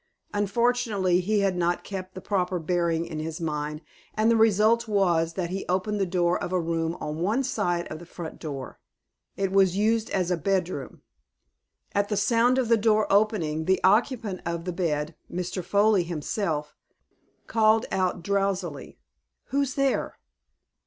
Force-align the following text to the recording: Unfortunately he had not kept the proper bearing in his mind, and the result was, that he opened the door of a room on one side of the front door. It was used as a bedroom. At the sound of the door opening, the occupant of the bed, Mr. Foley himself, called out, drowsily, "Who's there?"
Unfortunately 0.33 1.19
he 1.19 1.41
had 1.41 1.55
not 1.55 1.83
kept 1.83 2.15
the 2.15 2.21
proper 2.21 2.57
bearing 2.57 3.05
in 3.05 3.19
his 3.19 3.39
mind, 3.39 3.81
and 4.15 4.31
the 4.31 4.35
result 4.35 4.87
was, 4.87 5.33
that 5.33 5.51
he 5.51 5.63
opened 5.69 5.99
the 5.99 6.07
door 6.07 6.41
of 6.43 6.51
a 6.51 6.59
room 6.59 6.97
on 6.99 7.19
one 7.19 7.43
side 7.43 7.87
of 7.89 7.99
the 7.99 8.05
front 8.07 8.39
door. 8.39 8.79
It 9.37 9.51
was 9.51 9.77
used 9.77 10.09
as 10.09 10.31
a 10.31 10.37
bedroom. 10.37 11.03
At 11.93 12.09
the 12.09 12.17
sound 12.17 12.57
of 12.57 12.67
the 12.67 12.77
door 12.77 13.05
opening, 13.13 13.65
the 13.65 13.79
occupant 13.83 14.41
of 14.43 14.65
the 14.65 14.73
bed, 14.73 15.13
Mr. 15.31 15.63
Foley 15.63 16.01
himself, 16.01 16.75
called 17.45 17.85
out, 17.91 18.23
drowsily, 18.23 18.97
"Who's 19.49 19.75
there?" 19.75 20.17